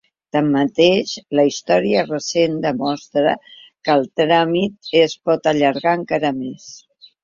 Tanmateix, 0.35 1.11
la 1.39 1.45
història 1.49 2.01
recent 2.07 2.57
demostra 2.65 3.37
que 3.53 4.01
el 4.01 4.11
tràmit 4.25 4.95
es 5.07 5.19
pot 5.31 5.55
allargar 5.57 5.99
encara 6.03 6.39
més. 6.45 6.71